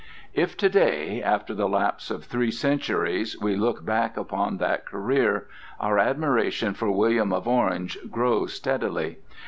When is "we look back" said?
3.39-4.17